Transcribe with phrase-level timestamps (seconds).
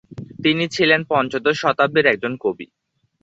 [0.43, 2.67] তিনি ছিলেন পঞ্চদশ শতাব্দীর একজন কবি।